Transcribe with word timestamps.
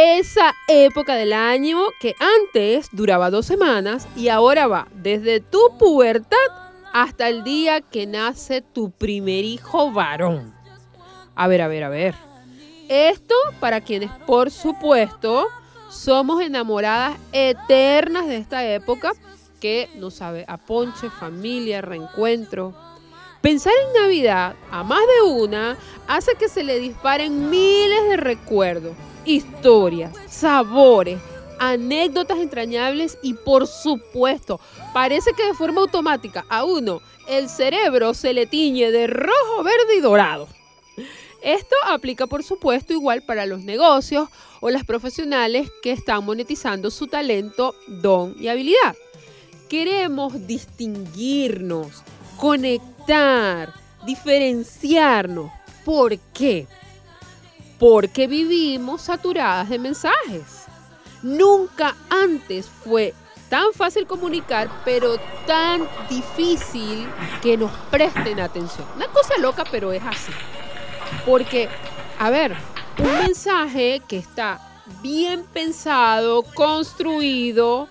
Esa 0.00 0.54
época 0.66 1.14
del 1.14 1.32
año 1.32 1.78
que 2.00 2.14
antes 2.18 2.88
duraba 2.92 3.30
dos 3.30 3.44
semanas 3.44 4.08
y 4.16 4.28
ahora 4.28 4.66
va 4.66 4.88
desde 4.94 5.40
tu 5.40 5.58
pubertad 5.78 6.36
hasta 6.92 7.28
el 7.28 7.44
día 7.44 7.82
que 7.82 8.06
nace 8.06 8.62
tu 8.62 8.90
primer 8.90 9.44
hijo 9.44 9.92
varón. 9.92 10.54
A 11.34 11.48
ver, 11.48 11.60
a 11.60 11.68
ver, 11.68 11.84
a 11.84 11.88
ver. 11.90 12.14
Esto 12.88 13.34
para 13.60 13.82
quienes, 13.82 14.10
por 14.26 14.50
supuesto, 14.50 15.46
somos 15.90 16.40
enamoradas 16.42 17.18
eternas 17.32 18.26
de 18.26 18.38
esta 18.38 18.66
época 18.66 19.12
que 19.60 19.90
nos 19.96 20.14
sabe 20.14 20.46
a 20.48 20.56
ponche, 20.56 21.10
familia, 21.10 21.82
reencuentro. 21.82 22.74
Pensar 23.42 23.72
en 23.86 24.02
Navidad 24.02 24.54
a 24.70 24.82
más 24.82 25.00
de 25.00 25.30
una 25.30 25.76
hace 26.08 26.34
que 26.36 26.48
se 26.48 26.64
le 26.64 26.78
disparen 26.78 27.50
miles 27.50 28.08
de 28.08 28.16
recuerdos 28.16 28.96
historias, 29.24 30.12
sabores, 30.28 31.18
anécdotas 31.58 32.38
entrañables 32.38 33.18
y 33.22 33.34
por 33.34 33.66
supuesto, 33.66 34.60
parece 34.92 35.32
que 35.34 35.44
de 35.44 35.54
forma 35.54 35.82
automática 35.82 36.44
a 36.48 36.64
uno 36.64 37.00
el 37.28 37.48
cerebro 37.48 38.14
se 38.14 38.32
le 38.32 38.46
tiñe 38.46 38.90
de 38.90 39.06
rojo, 39.06 39.62
verde 39.62 39.96
y 39.96 40.00
dorado. 40.00 40.48
Esto 41.42 41.76
aplica 41.86 42.26
por 42.26 42.42
supuesto 42.42 42.92
igual 42.92 43.22
para 43.22 43.46
los 43.46 43.60
negocios 43.60 44.28
o 44.60 44.70
las 44.70 44.84
profesionales 44.84 45.70
que 45.82 45.92
están 45.92 46.24
monetizando 46.24 46.90
su 46.90 47.06
talento, 47.06 47.74
don 47.86 48.34
y 48.38 48.48
habilidad. 48.48 48.96
Queremos 49.68 50.46
distinguirnos, 50.46 52.02
conectar, 52.36 53.72
diferenciarnos. 54.04 55.50
¿Por 55.84 56.18
qué? 56.18 56.66
Porque 57.80 58.26
vivimos 58.26 59.00
saturadas 59.00 59.70
de 59.70 59.78
mensajes. 59.78 60.66
Nunca 61.22 61.96
antes 62.10 62.68
fue 62.68 63.14
tan 63.48 63.72
fácil 63.72 64.06
comunicar, 64.06 64.70
pero 64.84 65.16
tan 65.46 65.88
difícil 66.08 67.08
que 67.42 67.56
nos 67.56 67.70
presten 67.90 68.38
atención. 68.38 68.86
Una 68.94 69.08
cosa 69.08 69.36
loca, 69.38 69.64
pero 69.70 69.92
es 69.92 70.02
así. 70.04 70.30
Porque, 71.24 71.70
a 72.18 72.28
ver, 72.28 72.54
un 72.98 73.12
mensaje 73.26 74.02
que 74.06 74.18
está 74.18 74.60
bien 75.02 75.42
pensado, 75.50 76.42
construido 76.42 77.88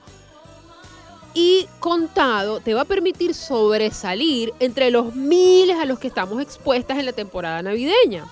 y 1.33 1.67
contado, 1.79 2.59
te 2.59 2.75
va 2.75 2.81
a 2.81 2.85
permitir 2.85 3.33
sobresalir 3.33 4.53
entre 4.59 4.91
los 4.91 5.15
miles 5.15 5.77
a 5.77 5.85
los 5.85 5.97
que 5.97 6.07
estamos 6.07 6.39
expuestas 6.43 6.99
en 6.99 7.07
la 7.07 7.13
temporada 7.13 7.63
navideña. 7.63 8.25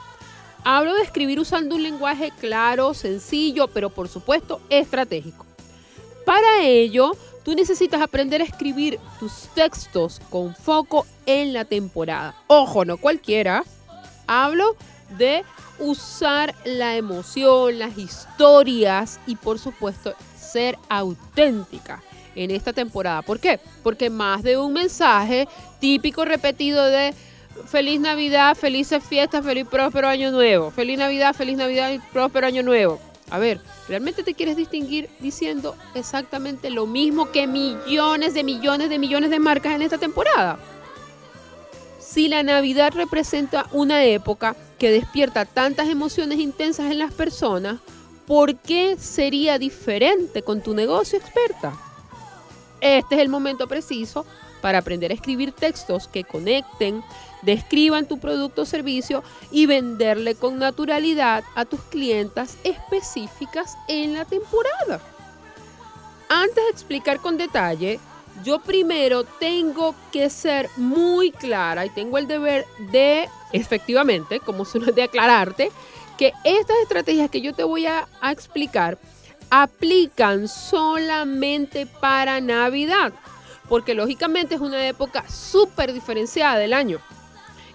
Hablo 0.70 0.96
de 0.96 1.04
escribir 1.04 1.40
usando 1.40 1.76
un 1.76 1.84
lenguaje 1.84 2.30
claro, 2.42 2.94
sencillo, 2.94 3.70
pero 3.70 3.90
por 3.90 4.10
supuesto 4.10 4.60
estratégico. 4.70 5.46
Para 6.26 6.62
ello, 6.62 7.16
tú 7.46 7.56
necesitas 7.56 8.02
aprender 8.02 8.42
a 8.42 8.44
escribir 8.44 9.00
tus 9.18 9.48
textos 9.56 10.20
con 10.30 10.54
foco 10.54 11.06
en 11.26 11.54
la 11.54 11.64
temporada. 11.64 12.36
Ojo, 12.48 12.84
no 12.84 12.98
cualquiera. 12.98 13.64
Hablo 14.28 14.76
de 15.18 15.46
usar 15.80 16.54
la 16.66 16.98
emoción, 16.98 17.80
las 17.80 17.98
historias 17.98 19.22
y 19.26 19.38
por 19.38 19.60
supuesto 19.60 20.16
ser 20.38 20.78
auténtica 20.90 22.04
en 22.36 22.52
esta 22.52 22.74
temporada. 22.74 23.22
¿Por 23.22 23.40
qué? 23.40 23.62
Porque 23.84 24.10
más 24.10 24.44
de 24.44 24.58
un 24.58 24.74
mensaje 24.74 25.48
típico 25.80 26.26
repetido 26.26 26.84
de 26.88 27.14
feliz 27.66 28.00
Navidad, 28.00 28.56
felices 28.56 29.04
fiestas, 29.04 29.46
feliz 29.46 29.68
próspero 29.68 30.08
año 30.08 30.32
nuevo. 30.32 30.72
Feliz 30.72 30.98
Navidad, 30.98 31.34
feliz 31.34 31.58
Navidad 31.58 31.92
y 31.92 32.00
próspero 32.00 32.48
año 32.48 32.64
nuevo. 32.64 33.00
A 33.30 33.40
ver, 33.40 33.60
¿realmente 33.90 34.24
te 34.24 34.34
quieres 34.34 34.56
distinguir 34.56 35.10
diciendo 35.20 35.76
exactamente 35.96 36.70
lo 36.70 36.86
mismo 36.86 37.32
que 37.32 37.46
millones 37.46 38.34
de 38.34 38.44
millones 38.44 38.90
de 38.90 39.00
millones 39.00 39.30
de 39.30 39.40
marcas 39.40 39.74
en 39.74 39.82
esta 39.82 39.98
temporada? 39.98 40.58
Si 42.00 42.30
la 42.30 42.42
Navidad 42.42 42.94
representa 42.96 43.68
una 43.74 44.06
época 44.06 44.56
que 44.80 44.92
despierta 44.92 45.46
tantas 45.46 45.90
emociones 45.90 46.40
intensas 46.40 46.90
en 46.90 47.00
las 47.00 47.14
personas, 47.14 47.80
¿por 48.26 48.56
qué 48.56 48.96
sería 48.98 49.60
diferente 49.60 50.42
con 50.42 50.62
tu 50.62 50.74
negocio 50.74 51.20
experta? 51.20 51.74
Este 52.80 53.16
es 53.16 53.22
el 53.22 53.30
momento 53.30 53.68
preciso 53.68 54.26
para 54.62 54.80
aprender 54.80 55.12
a 55.12 55.16
escribir 55.16 55.52
textos 55.52 56.08
que 56.08 56.24
conecten, 56.24 57.04
describan 57.42 58.08
tu 58.08 58.20
producto 58.20 58.64
o 58.64 58.66
servicio 58.66 59.24
y 59.52 59.66
venderle 59.66 60.36
con 60.36 60.58
naturalidad 60.58 61.44
a 61.56 61.66
tus 61.66 61.82
clientas 61.82 62.58
específicas 62.64 63.78
en 63.88 64.14
la 64.14 64.26
temporada. 64.26 65.00
Antes 66.30 66.64
de 66.64 66.70
explicar 66.72 67.20
con 67.20 67.38
detalle, 67.38 68.00
yo 68.44 68.60
primero 68.60 69.24
tengo 69.24 69.96
que 70.12 70.30
ser 70.30 70.70
muy 70.76 71.32
clara 71.32 71.86
y 71.86 71.90
tengo 71.90 72.18
el 72.18 72.28
deber 72.28 72.66
de, 72.92 73.30
efectivamente, 73.52 74.40
como 74.40 74.66
suena 74.66 74.92
de 74.92 75.04
aclararte, 75.04 75.72
que 76.18 76.34
estas 76.44 76.78
estrategias 76.84 77.30
que 77.30 77.42
yo 77.42 77.54
te 77.54 77.64
voy 77.64 77.86
a, 77.86 78.08
a 78.22 78.32
explicar 78.32 78.98
aplican 79.50 80.48
solamente 80.48 81.86
para 81.86 82.42
Navidad, 82.42 83.14
porque 83.70 83.94
lógicamente 83.94 84.56
es 84.56 84.62
una 84.62 84.86
época 84.88 85.24
súper 85.30 85.94
diferenciada 85.94 86.58
del 86.58 86.74
año 86.74 87.00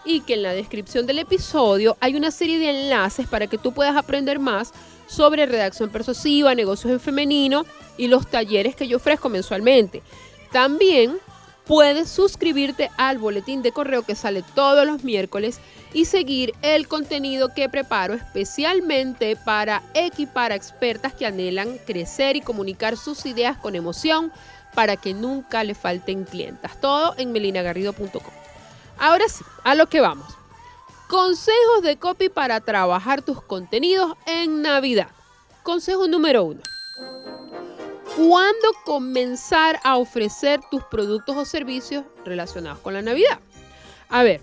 y 0.05 0.21
que 0.21 0.35
en 0.35 0.43
la 0.43 0.53
descripción 0.53 1.07
del 1.07 1.19
episodio 1.19 1.97
hay 2.01 2.15
una 2.15 2.31
serie 2.31 2.59
de 2.59 2.71
enlaces 2.71 3.27
para 3.27 3.47
que 3.47 3.59
tú 3.59 3.73
puedas 3.73 3.97
aprender 3.97 4.39
más 4.39 4.73
sobre 5.07 5.47
redacción 5.47 5.91
persuasiva, 5.91 6.55
negocios 6.55 6.93
en 6.93 7.01
femenino 7.01 7.65
y 7.97 8.09
los 8.09 8.27
talleres 8.27 8.75
que 8.75 8.89
yo 8.89 8.97
ofrezco 8.97 9.29
mensualmente. 9.29 10.03
También 10.51 11.19
puedes 11.67 12.09
suscribirte 12.09 12.91
al 12.97 13.19
boletín 13.19 13.63
de 13.63 13.73
correo 13.73 14.03
que 14.03 14.15
sale 14.15 14.43
todos 14.55 14.87
los 14.87 15.05
miércoles 15.05 15.61
y 15.93 16.07
seguir 16.07 16.55
el 16.63 16.89
contenido 16.89 17.51
que 17.55 17.69
preparo 17.69 18.15
especialmente 18.15 19.37
para 19.37 19.83
equipar 19.95 20.53
a 20.53 20.57
expertas 20.57 21.13
que 21.13 21.27
anhelan 21.27 21.79
crecer 21.87 22.37
y 22.37 22.41
comunicar 22.41 22.97
sus 22.97 23.25
ideas 23.27 23.57
con 23.57 23.77
emoción 23.77 24.33
para 24.75 24.97
que 24.97 25.15
nunca 25.15 25.65
le 25.65 25.75
falten 25.75 26.25
clientas. 26.25 26.81
Todo 26.81 27.15
en 27.19 27.33
melinagarrido.com. 27.33 28.42
Ahora 29.03 29.29
sí, 29.29 29.45
a 29.65 29.75
lo 29.75 29.89
que 29.89 30.01
vamos. 30.01 30.33
Consejos 31.09 31.83
de 31.83 31.97
copy 31.97 32.29
para 32.29 32.61
trabajar 32.61 33.21
tus 33.21 33.43
contenidos 33.43 34.15
en 34.27 34.63
Navidad. 34.63 35.09
Consejo 35.65 36.07
número 36.07 36.45
uno. 36.45 36.61
¿Cuándo 38.17 38.69
comenzar 38.85 39.81
a 39.83 39.97
ofrecer 39.97 40.61
tus 40.71 40.85
productos 40.85 41.37
o 41.37 41.45
servicios 41.45 42.05
relacionados 42.25 42.79
con 42.79 42.95
la 42.95 43.03
Navidad? 43.03 43.41
A 44.09 44.23
ver, 44.23 44.41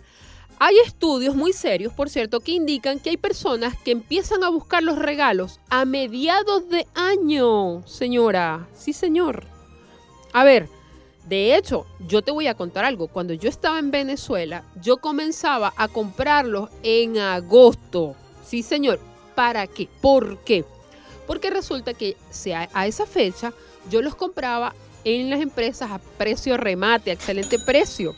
hay 0.59 0.77
estudios 0.79 1.37
muy 1.37 1.53
serios, 1.53 1.93
por 1.93 2.09
cierto, 2.09 2.41
que 2.41 2.51
indican 2.51 2.99
que 2.99 3.11
hay 3.11 3.17
personas 3.17 3.77
que 3.77 3.91
empiezan 3.91 4.43
a 4.43 4.49
buscar 4.49 4.83
los 4.83 4.99
regalos 4.99 5.61
a 5.69 5.85
mediados 5.85 6.67
de 6.67 6.85
año, 6.95 7.87
señora. 7.87 8.67
Sí, 8.73 8.91
señor. 8.91 9.45
A 10.33 10.43
ver, 10.43 10.67
de 11.27 11.55
hecho, 11.55 11.85
yo 12.07 12.21
te 12.21 12.31
voy 12.31 12.47
a 12.47 12.55
contar 12.55 12.85
algo. 12.85 13.07
Cuando 13.07 13.33
yo 13.33 13.49
estaba 13.49 13.79
en 13.79 13.91
Venezuela, 13.91 14.63
yo 14.81 14.97
comenzaba 14.97 15.73
a 15.77 15.87
comprarlos 15.87 16.69
en 16.83 17.17
agosto. 17.19 18.15
Sí, 18.45 18.63
señor. 18.63 18.99
¿Para 19.35 19.67
qué? 19.67 19.87
¿Por 20.01 20.39
qué? 20.39 20.65
Porque 21.27 21.49
resulta 21.49 21.93
que 21.93 22.17
a 22.73 22.87
esa 22.87 23.05
fecha 23.05 23.53
yo 23.89 24.01
los 24.01 24.15
compraba 24.15 24.73
en 25.03 25.29
las 25.29 25.39
empresas 25.39 25.91
a 25.91 25.99
precio 26.17 26.57
remate, 26.57 27.11
a 27.11 27.13
excelente 27.13 27.57
precio, 27.59 28.15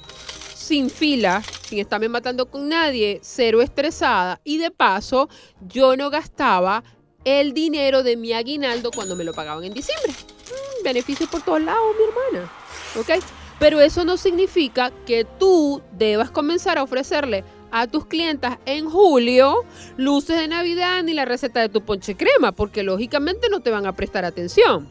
sin 0.56 0.90
fila, 0.90 1.44
sin 1.68 1.80
estarme 1.80 2.10
matando 2.10 2.50
con 2.50 2.70
nadie, 2.70 3.20
cero 3.22 3.62
estresada 3.62 4.40
y 4.44 4.58
de 4.58 4.72
paso 4.72 5.30
yo 5.68 5.96
no 5.96 6.10
gastaba 6.10 6.84
el 7.26 7.54
dinero 7.54 8.02
de 8.02 8.16
mi 8.16 8.34
aguinaldo 8.34 8.90
cuando 8.92 9.16
me 9.16 9.24
lo 9.24 9.34
pagaban 9.34 9.64
en 9.64 9.74
diciembre. 9.74 10.12
Mm, 10.12 10.84
beneficios 10.84 11.30
por 11.30 11.42
todos 11.44 11.62
lados, 11.62 11.96
mi 11.98 12.06
hermana. 12.06 12.61
¿Ok? 13.00 13.24
Pero 13.60 13.80
eso 13.80 14.06
no 14.06 14.18
significa 14.18 14.92
que 15.06 15.26
tú 15.26 15.82
debas 15.92 16.32
comenzar 16.32 16.78
a 16.78 16.84
ofrecerle 16.84 17.44
a 17.72 17.88
tus 17.88 18.06
clientas 18.06 18.58
en 18.66 18.90
julio 18.90 19.64
luces 19.98 20.38
de 20.38 20.48
Navidad 20.48 21.04
ni 21.04 21.14
la 21.14 21.26
receta 21.26 21.62
de 21.62 21.70
tu 21.70 21.82
ponche 21.82 22.16
crema, 22.16 22.52
porque 22.52 22.84
lógicamente 22.84 23.50
no 23.50 23.62
te 23.62 23.72
van 23.72 23.86
a 23.86 23.96
prestar 23.96 24.26
atención. 24.26 24.90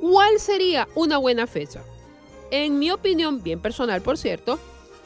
¿Cuál 0.00 0.40
sería 0.40 0.88
una 0.94 1.18
buena 1.18 1.46
fecha? 1.46 1.82
En 2.50 2.78
mi 2.78 2.90
opinión, 2.90 3.42
bien 3.42 3.60
personal 3.60 4.02
por 4.02 4.18
cierto, 4.18 4.58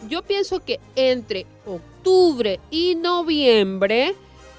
yo 0.09 0.23
pienso 0.23 0.61
que 0.61 0.81
entre 0.95 1.47
octubre 1.65 2.61
y 2.71 2.95
noviembre 2.95 4.15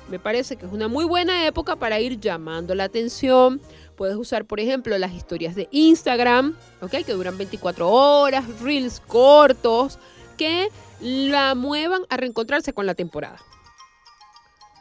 me 0.09 0.19
parece 0.19 0.55
que 0.55 0.65
es 0.65 0.71
una 0.71 0.87
muy 0.87 1.05
buena 1.05 1.45
época 1.45 1.75
para 1.75 1.99
ir 1.99 2.19
llamando 2.19 2.75
la 2.75 2.85
atención. 2.85 3.61
Puedes 3.95 4.15
usar, 4.15 4.45
por 4.45 4.59
ejemplo, 4.59 4.97
las 4.97 5.13
historias 5.13 5.55
de 5.55 5.67
Instagram, 5.71 6.55
¿ok? 6.81 6.91
Que 7.05 7.13
duran 7.13 7.37
24 7.37 7.89
horas, 7.89 8.45
reels 8.61 9.01
cortos, 9.01 9.99
que 10.37 10.69
la 10.99 11.55
muevan 11.55 12.03
a 12.09 12.17
reencontrarse 12.17 12.73
con 12.73 12.85
la 12.85 12.95
temporada. 12.95 13.39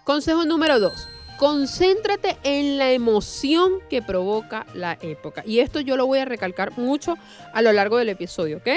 Consejo 0.05 0.45
número 0.45 0.79
2. 0.79 1.09
Concéntrate 1.39 2.39
en 2.45 2.79
la 2.79 2.93
emoción 2.93 3.81
que 3.91 4.01
provoca 4.01 4.67
la 4.75 4.97
época. 5.03 5.43
Y 5.45 5.59
esto 5.59 5.81
yo 5.81 5.97
lo 5.97 6.07
voy 6.07 6.21
a 6.21 6.25
recalcar 6.25 6.79
mucho 6.79 7.17
a 7.53 7.61
lo 7.61 7.73
largo 7.73 7.99
del 7.99 8.09
episodio, 8.09 8.59
¿ok? 8.59 8.69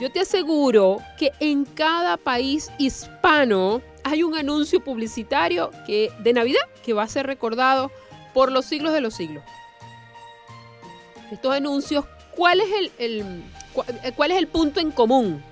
Yo 0.00 0.10
te 0.10 0.20
aseguro 0.20 0.98
que 1.18 1.32
en 1.40 1.64
cada 1.64 2.16
país 2.16 2.70
hispano 2.78 3.82
hay 4.04 4.22
un 4.22 4.36
anuncio 4.36 4.80
publicitario 4.80 5.70
que, 5.86 6.10
de 6.20 6.32
Navidad 6.32 6.60
que 6.84 6.92
va 6.92 7.02
a 7.02 7.08
ser 7.08 7.26
recordado 7.26 7.90
por 8.34 8.52
los 8.52 8.64
siglos 8.64 8.92
de 8.92 9.00
los 9.00 9.14
siglos. 9.14 9.44
Estos 11.30 11.54
anuncios, 11.54 12.04
¿cuál 12.36 12.60
es 12.60 12.90
el, 12.98 13.42
cuál 14.16 14.30
es 14.32 14.38
el 14.38 14.48
punto 14.48 14.80
en 14.80 14.90
común? 14.90 15.42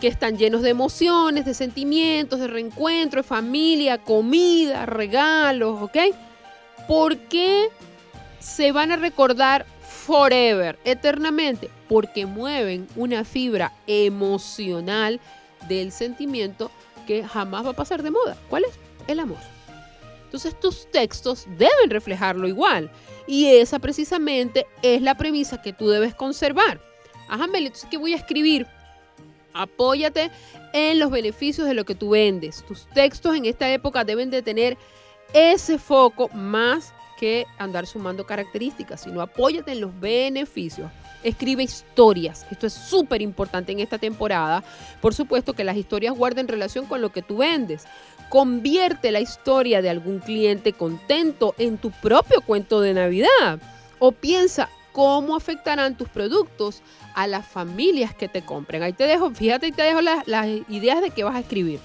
Que 0.00 0.08
están 0.08 0.36
llenos 0.36 0.62
de 0.62 0.70
emociones, 0.70 1.44
de 1.44 1.54
sentimientos, 1.54 2.40
de 2.40 2.46
reencuentro, 2.46 3.22
de 3.22 3.28
familia, 3.28 3.98
comida, 3.98 4.86
regalos, 4.86 5.82
¿ok? 5.82 5.96
¿Por 6.86 7.16
qué 7.16 7.68
se 8.38 8.72
van 8.72 8.92
a 8.92 8.96
recordar 8.96 9.66
forever, 9.82 10.78
eternamente? 10.84 11.70
Porque 11.88 12.26
mueven 12.26 12.86
una 12.96 13.24
fibra 13.24 13.72
emocional 13.86 15.20
del 15.68 15.92
sentimiento 15.92 16.70
que 17.08 17.26
jamás 17.26 17.64
va 17.64 17.70
a 17.70 17.72
pasar 17.72 18.02
de 18.02 18.10
moda. 18.10 18.36
¿Cuál 18.50 18.64
es? 18.64 18.78
El 19.06 19.18
amor. 19.18 19.38
Entonces 20.24 20.60
tus 20.60 20.90
textos 20.90 21.46
deben 21.56 21.88
reflejarlo 21.88 22.46
igual. 22.46 22.90
Y 23.26 23.46
esa 23.46 23.78
precisamente 23.78 24.66
es 24.82 25.00
la 25.00 25.16
premisa 25.16 25.62
que 25.62 25.72
tú 25.72 25.88
debes 25.88 26.14
conservar. 26.14 26.78
Ajá, 27.30 27.46
Meli, 27.46 27.68
entonces 27.68 27.88
¿qué 27.90 27.96
voy 27.96 28.12
a 28.12 28.16
escribir? 28.16 28.66
Apóyate 29.54 30.30
en 30.74 30.98
los 30.98 31.10
beneficios 31.10 31.66
de 31.66 31.72
lo 31.72 31.86
que 31.86 31.94
tú 31.94 32.10
vendes. 32.10 32.62
Tus 32.66 32.86
textos 32.90 33.34
en 33.34 33.46
esta 33.46 33.72
época 33.72 34.04
deben 34.04 34.28
de 34.28 34.42
tener 34.42 34.76
ese 35.32 35.78
foco 35.78 36.28
más 36.34 36.92
que 37.18 37.46
andar 37.56 37.86
sumando 37.86 38.26
características, 38.26 39.00
sino 39.00 39.22
apóyate 39.22 39.72
en 39.72 39.80
los 39.80 39.98
beneficios. 39.98 40.90
Escribe 41.22 41.62
historias. 41.62 42.46
Esto 42.50 42.66
es 42.66 42.72
súper 42.72 43.22
importante 43.22 43.72
en 43.72 43.80
esta 43.80 43.98
temporada. 43.98 44.62
Por 45.00 45.14
supuesto 45.14 45.52
que 45.52 45.64
las 45.64 45.76
historias 45.76 46.14
guarden 46.14 46.48
relación 46.48 46.86
con 46.86 47.00
lo 47.00 47.10
que 47.10 47.22
tú 47.22 47.38
vendes. 47.38 47.84
Convierte 48.28 49.10
la 49.10 49.20
historia 49.20 49.82
de 49.82 49.90
algún 49.90 50.20
cliente 50.20 50.72
contento 50.72 51.54
en 51.58 51.78
tu 51.78 51.90
propio 51.90 52.40
cuento 52.40 52.80
de 52.80 52.94
Navidad. 52.94 53.58
O 53.98 54.12
piensa 54.12 54.68
cómo 54.92 55.36
afectarán 55.36 55.96
tus 55.96 56.08
productos 56.08 56.82
a 57.14 57.26
las 57.26 57.46
familias 57.46 58.14
que 58.14 58.28
te 58.28 58.42
compren. 58.42 58.82
Ahí 58.82 58.92
te 58.92 59.06
dejo, 59.06 59.30
fíjate, 59.30 59.68
y 59.68 59.72
te 59.72 59.82
dejo 59.82 60.00
las, 60.00 60.26
las 60.26 60.46
ideas 60.68 61.00
de 61.00 61.10
qué 61.10 61.24
vas 61.24 61.36
a 61.36 61.40
escribir. 61.40 61.80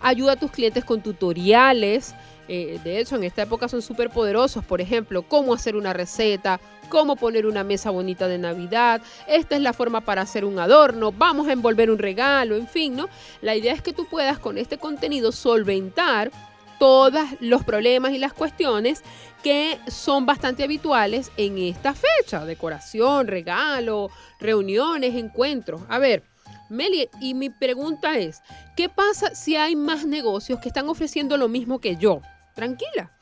Ayuda 0.00 0.32
a 0.32 0.36
tus 0.36 0.50
clientes 0.50 0.84
con 0.84 1.00
tutoriales, 1.00 2.14
eh, 2.48 2.80
de 2.82 2.98
hecho, 2.98 3.16
en 3.16 3.24
esta 3.24 3.42
época 3.42 3.68
son 3.68 3.82
súper 3.82 4.10
poderosos. 4.10 4.64
Por 4.64 4.80
ejemplo, 4.80 5.22
cómo 5.22 5.54
hacer 5.54 5.76
una 5.76 5.92
receta, 5.92 6.60
cómo 6.88 7.16
poner 7.16 7.46
una 7.46 7.64
mesa 7.64 7.90
bonita 7.90 8.26
de 8.26 8.38
Navidad. 8.38 9.02
Esta 9.26 9.56
es 9.56 9.62
la 9.62 9.72
forma 9.72 10.00
para 10.00 10.22
hacer 10.22 10.44
un 10.44 10.58
adorno. 10.58 11.12
Vamos 11.12 11.48
a 11.48 11.52
envolver 11.52 11.90
un 11.90 11.98
regalo, 11.98 12.56
en 12.56 12.66
fin, 12.66 12.96
¿no? 12.96 13.08
La 13.42 13.54
idea 13.54 13.74
es 13.74 13.82
que 13.82 13.92
tú 13.92 14.06
puedas 14.06 14.38
con 14.38 14.58
este 14.58 14.78
contenido 14.78 15.30
solventar 15.30 16.30
todos 16.78 17.26
los 17.40 17.64
problemas 17.64 18.12
y 18.12 18.18
las 18.18 18.32
cuestiones 18.32 19.02
que 19.42 19.78
son 19.88 20.26
bastante 20.26 20.64
habituales 20.64 21.30
en 21.36 21.58
esta 21.58 21.94
fecha. 21.94 22.44
Decoración, 22.44 23.26
regalo, 23.26 24.10
reuniones, 24.40 25.14
encuentros. 25.14 25.82
A 25.88 25.98
ver. 25.98 26.22
Meli, 26.70 27.08
y 27.18 27.32
mi 27.32 27.48
pregunta 27.48 28.18
es, 28.18 28.42
¿qué 28.76 28.90
pasa 28.90 29.34
si 29.34 29.56
hay 29.56 29.74
más 29.74 30.04
negocios 30.04 30.60
que 30.60 30.68
están 30.68 30.86
ofreciendo 30.90 31.38
lo 31.38 31.48
mismo 31.48 31.78
que 31.78 31.96
yo? 31.96 32.20
Tranquila. 32.58 33.12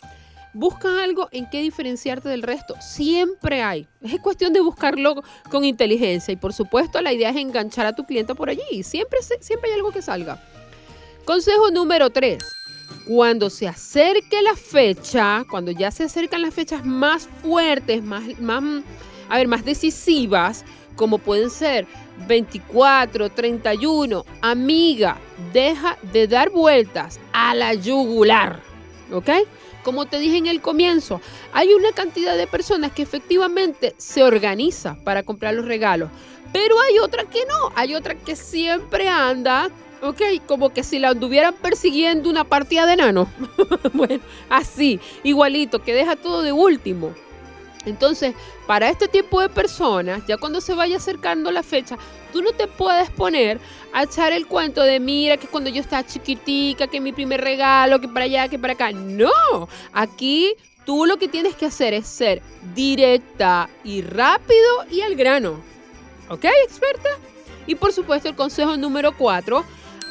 Busca 0.55 1.05
algo 1.05 1.29
en 1.33 1.51
qué 1.51 1.61
diferenciarte 1.61 2.31
del 2.31 2.43
resto. 2.43 2.75
Siempre 2.81 3.63
hay. 3.63 3.87
Es 4.01 4.19
cuestión 4.21 4.55
de 4.55 4.61
buscarlo 4.61 5.23
con 5.51 5.65
inteligencia. 5.65 6.33
Y 6.33 6.37
por 6.37 6.55
supuesto, 6.55 7.03
la 7.03 7.13
idea 7.13 7.29
es 7.29 7.37
enganchar 7.37 7.85
a 7.85 7.95
tu 7.95 8.07
cliente 8.07 8.35
por 8.35 8.49
allí. 8.49 8.83
Siempre, 8.83 9.19
siempre 9.41 9.71
hay 9.71 9.77
algo 9.77 9.93
que 9.93 10.01
salga. 10.01 10.43
Consejo 11.27 11.71
número 11.71 12.09
3. 12.09 12.43
Cuando 13.07 13.51
se 13.51 13.69
acerque 13.69 14.41
la 14.41 14.57
fecha, 14.57 15.45
cuando 15.51 15.71
ya 15.71 15.91
se 15.91 16.05
acercan 16.05 16.41
las 16.41 16.55
fechas 16.55 16.87
más 16.87 17.29
fuertes, 17.43 18.03
más, 18.03 18.41
más, 18.41 18.65
a 19.29 19.37
ver, 19.37 19.49
más 19.49 19.63
decisivas, 19.63 20.65
como 20.95 21.19
pueden 21.19 21.51
ser 21.51 21.87
24, 22.27 23.29
31, 23.29 24.25
amiga, 24.41 25.19
deja 25.53 25.99
de 26.13 26.27
dar 26.27 26.49
vueltas 26.49 27.21
a 27.35 27.55
la 27.55 27.75
yugular. 27.75 28.76
¿Ok? 29.13 29.31
Como 29.83 30.07
te 30.07 30.19
dije 30.19 30.37
en 30.37 30.47
el 30.47 30.61
comienzo, 30.61 31.21
hay 31.53 31.73
una 31.73 31.93
cantidad 31.93 32.37
de 32.37 32.47
personas 32.47 32.93
que 32.93 33.03
efectivamente 33.03 33.95
se 33.99 34.23
organiza 34.25 34.97
para 35.05 35.23
comprar 35.23 35.55
los 35.55 35.65
regalos, 35.65 36.11
pero 36.53 36.81
hay 36.81 36.99
otra 36.99 37.25
que 37.25 37.45
no, 37.47 37.73
hay 37.75 37.95
otra 37.95 38.15
que 38.15 38.37
siempre 38.37 39.09
anda, 39.09 39.71
¿ok? 40.03 40.21
Como 40.47 40.71
que 40.71 40.83
si 40.83 40.99
la 40.99 41.11
anduvieran 41.11 41.55
persiguiendo 41.55 42.31
una 42.31 42.45
partida 42.45 42.87
de 42.87 42.95
enano. 42.95 43.29
bueno, 43.93 44.23
así, 44.49 45.01
igualito, 45.23 45.83
que 45.83 45.95
deja 45.95 46.17
todo 46.17 46.43
de 46.43 46.53
último. 46.53 47.13
Entonces, 47.85 48.35
para 48.67 48.89
este 48.89 49.07
tipo 49.07 49.41
de 49.41 49.49
personas, 49.49 50.27
ya 50.27 50.37
cuando 50.37 50.61
se 50.61 50.75
vaya 50.75 50.97
acercando 50.97 51.53
la 51.53 51.63
fecha, 51.63 51.97
tú 52.37 52.43
no 52.43 52.53
te 52.53 52.67
puedes 52.67 53.09
poner 53.09 53.59
a 53.95 54.03
echar 54.03 54.31
el 54.31 54.47
cuento 54.47 54.83
de 54.83 55.01
mira 55.01 55.39
que 55.39 55.47
cuando 55.47 55.71
yo 55.71 55.81
estaba 55.81 56.07
chiquitica, 56.07 56.87
que 56.87 57.01
mi 57.01 57.13
primer 57.13 57.41
regalo, 57.41 57.99
que 57.99 58.09
para 58.09 58.27
allá, 58.27 58.49
que 58.49 58.59
para 58.59 58.75
acá. 58.75 58.93
No, 58.93 59.31
aquí 59.95 60.53
tú 60.85 61.07
lo 61.07 61.17
que 61.17 61.29
tienes 61.29 61.55
que 61.55 61.65
hacer 61.65 61.95
es 61.95 62.07
ser 62.07 62.43
directa 62.75 63.71
y 63.85 64.03
rápido 64.03 64.85
y 64.91 65.01
al 65.01 65.15
grano. 65.15 65.63
¿Ok, 66.29 66.45
experta? 66.67 67.09
Y 67.67 67.75
por 67.75 67.95
supuesto 67.95 68.29
el 68.29 68.37
consejo 68.37 68.77
número 68.77 69.17
4, 69.17 69.65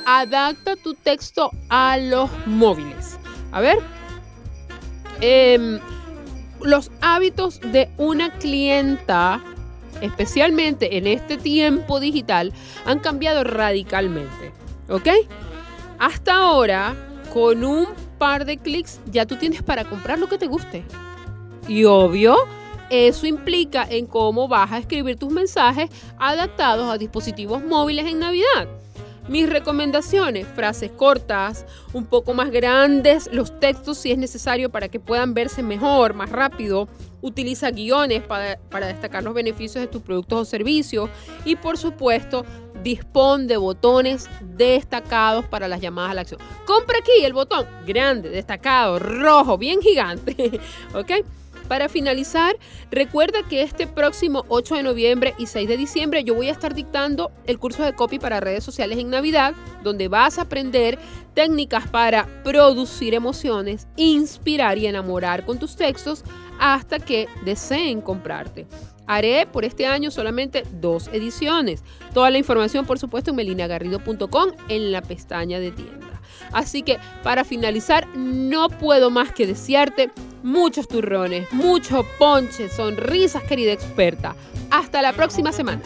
adapta 0.08 0.75
tu 0.77 0.96
texto 0.96 1.51
a 1.70 1.98
los 1.98 2.32
móviles. 2.48 3.20
A 3.51 3.62
ver. 3.62 3.77
Eh, 5.22 5.79
los 6.60 6.89
hábitos 7.01 7.62
de 7.62 7.88
una 7.98 8.36
clienta, 8.39 9.44
especialmente 10.01 10.97
en 10.97 11.07
este 11.07 11.37
tiempo 11.37 11.99
digital, 11.99 12.53
han 12.85 12.99
cambiado 12.99 13.43
radicalmente. 13.43 14.51
¿Ok? 14.89 15.07
Hasta 15.99 16.35
ahora, 16.35 16.95
con 17.33 17.63
un 17.63 17.87
par 18.17 18.45
de 18.45 18.57
clics, 18.57 18.99
ya 19.11 19.25
tú 19.25 19.35
tienes 19.35 19.63
para 19.63 19.85
comprar 19.85 20.19
lo 20.19 20.27
que 20.27 20.37
te 20.37 20.47
guste. 20.47 20.83
Y 21.67 21.85
obvio, 21.85 22.35
eso 22.89 23.25
implica 23.25 23.87
en 23.89 24.05
cómo 24.05 24.47
vas 24.47 24.71
a 24.71 24.77
escribir 24.77 25.17
tus 25.17 25.31
mensajes 25.31 25.89
adaptados 26.19 26.91
a 26.91 26.97
dispositivos 26.97 27.63
móviles 27.63 28.05
en 28.05 28.19
Navidad. 28.19 28.67
Mis 29.27 29.50
recomendaciones, 29.50 30.46
frases 30.48 30.91
cortas, 30.91 31.65
un 31.94 32.05
poco 32.05 32.36
más 32.36 32.51
grandes, 32.51 33.27
los 33.32 33.60
textos 33.60 33.98
si 33.98 34.12
es 34.12 34.20
necesario 34.20 34.70
para 34.70 34.88
que 34.88 35.00
puedan 35.00 35.34
verse 35.34 35.63
mejor, 35.63 36.13
más 36.13 36.29
rápido. 36.29 36.88
Utiliza 37.22 37.72
guiones 37.72 38.22
para, 38.22 38.60
destacar 38.86 39.24
los 39.24 39.34
beneficios 39.34 39.84
de 39.84 39.88
tus 39.88 40.03
productos 40.03 40.41
o 40.41 40.46
servicios. 40.46 41.10
Y 41.44 41.55
por 41.55 41.77
supuesto, 41.77 42.46
dispón 42.84 43.48
de 43.48 43.58
botones 43.58 44.29
destacados 44.41 45.46
para 45.48 45.67
las 45.67 45.82
llamadas 45.82 46.12
a 46.12 46.13
la 46.13 46.22
acción. 46.22 46.39
Compra 46.67 47.00
aquí 47.00 47.25
el 47.25 47.34
botón 47.34 47.65
grande, 47.88 48.29
destacado, 48.29 49.00
rojo, 49.00 49.58
bien 49.58 49.82
gigante. 49.82 50.60
¿Ok? 50.94 51.12
Para 51.67 51.89
finalizar, 51.89 52.57
recuerda 52.91 53.39
que 53.50 53.63
este 53.63 53.88
próximo 53.88 54.45
8 54.50 54.75
de 54.75 54.84
noviembre 54.84 55.34
y 55.39 55.48
6 55.48 55.67
de 55.67 55.77
diciembre 55.77 56.24
yo 56.24 56.36
voy 56.36 56.50
a 56.50 56.51
estar 56.51 56.75
dictando 56.75 57.31
el 57.48 57.57
curso 57.57 57.84
de 57.84 57.93
copy 57.93 58.19
para 58.19 58.39
redes 58.39 58.63
sociales 58.63 59.00
en 59.00 59.10
Navidad, 59.10 59.55
donde 59.84 60.07
vas 60.07 60.38
a 60.38 60.43
aprender 60.43 61.00
técnicas 61.34 61.88
para 61.88 62.27
producir 62.43 63.15
emociones, 63.15 63.88
inspirar 63.95 64.77
y 64.77 64.86
enamorar 64.86 65.43
con 65.45 65.57
tus 65.57 65.75
textos 65.75 66.24
hasta 66.60 67.00
que 67.00 67.27
deseen 67.43 68.01
comprarte. 68.01 68.67
Haré 69.07 69.48
por 69.51 69.65
este 69.65 69.86
año 69.86 70.12
solamente 70.12 70.63
dos 70.72 71.10
ediciones. 71.10 71.84
Toda 72.13 72.31
la 72.31 72.38
información, 72.38 72.86
por 72.86 73.00
supuesto, 73.00 73.31
en 73.31 73.38
melinagarrido.com 73.38 74.51
en 74.69 74.91
la 74.91 75.01
pestaña 75.01 75.60
de 75.60 75.72
tienda. 75.72 76.22
Así 76.51 76.81
que 76.81 76.98
para 77.24 77.43
finalizar, 77.43 78.07
no 78.15 78.69
puedo 78.69 79.10
más 79.10 79.31
que 79.31 79.48
desearte 79.48 80.12
muchos 80.45 80.87
turrones, 80.87 81.51
mucho 81.51 82.05
ponche, 82.17 82.69
sonrisas, 82.69 83.43
querida 83.43 83.73
experta. 83.73 84.35
Hasta 84.69 85.01
la 85.01 85.11
próxima 85.13 85.51
semana. 85.51 85.81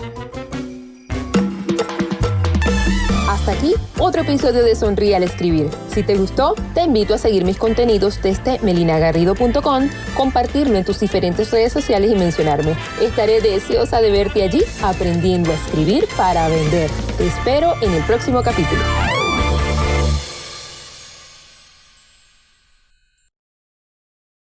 Hasta 3.29 3.51
aquí 3.51 3.75
otro 3.99 4.23
episodio 4.23 4.63
de 4.63 4.75
Sonríe 4.75 5.15
al 5.15 5.23
Escribir. 5.23 5.69
Si 5.93 6.03
te 6.03 6.15
gustó, 6.15 6.55
te 6.73 6.81
invito 6.81 7.13
a 7.13 7.17
seguir 7.17 7.45
mis 7.45 7.57
contenidos 7.57 8.21
desde 8.21 8.59
melinagarrido.com, 8.59 9.89
compartirlo 10.15 10.77
en 10.77 10.83
tus 10.83 10.99
diferentes 10.99 11.51
redes 11.51 11.71
sociales 11.71 12.11
y 12.11 12.15
mencionarme. 12.15 12.75
Estaré 13.01 13.39
deseosa 13.39 14.01
de 14.01 14.11
verte 14.11 14.43
allí 14.43 14.63
aprendiendo 14.81 15.51
a 15.51 15.55
escribir 15.55 16.07
para 16.17 16.49
vender. 16.49 16.89
Te 17.17 17.27
espero 17.27 17.75
en 17.81 17.93
el 17.93 18.03
próximo 18.03 18.41
capítulo. 18.41 18.81